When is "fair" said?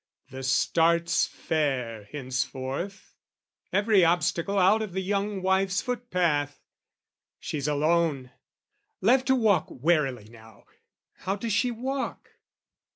1.27-2.05